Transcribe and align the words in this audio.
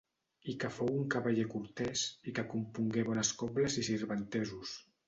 I 0.53 0.55
que 0.63 0.71
fou 0.77 0.87
un 1.01 1.03
cavaller 1.15 1.45
cortès 1.53 2.07
i 2.31 2.35
que 2.41 2.49
compongué 2.57 3.07
bones 3.13 3.35
cobles 3.45 3.79
i 3.85 3.89
sirventesos. 3.93 4.79